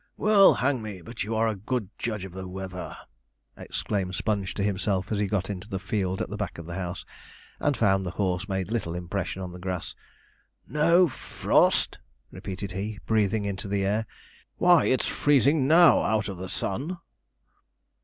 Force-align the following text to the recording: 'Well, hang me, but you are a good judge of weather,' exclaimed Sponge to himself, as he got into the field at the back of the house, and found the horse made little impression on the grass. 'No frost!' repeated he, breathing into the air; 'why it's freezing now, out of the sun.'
'Well, 0.17 0.55
hang 0.55 0.81
me, 0.81 1.03
but 1.03 1.23
you 1.23 1.35
are 1.35 1.47
a 1.47 1.53
good 1.55 1.89
judge 1.99 2.25
of 2.25 2.33
weather,' 2.33 2.97
exclaimed 3.55 4.15
Sponge 4.15 4.55
to 4.55 4.63
himself, 4.63 5.11
as 5.11 5.19
he 5.19 5.27
got 5.27 5.47
into 5.47 5.69
the 5.69 5.77
field 5.77 6.23
at 6.23 6.29
the 6.31 6.37
back 6.37 6.57
of 6.57 6.65
the 6.65 6.73
house, 6.73 7.05
and 7.59 7.77
found 7.77 8.03
the 8.03 8.09
horse 8.17 8.49
made 8.49 8.71
little 8.71 8.95
impression 8.95 9.43
on 9.43 9.51
the 9.51 9.59
grass. 9.59 9.93
'No 10.67 11.07
frost!' 11.07 11.99
repeated 12.31 12.71
he, 12.71 12.97
breathing 13.05 13.45
into 13.45 13.67
the 13.67 13.85
air; 13.85 14.07
'why 14.57 14.85
it's 14.85 15.05
freezing 15.05 15.67
now, 15.67 16.01
out 16.01 16.27
of 16.27 16.39
the 16.39 16.49
sun.' 16.49 16.97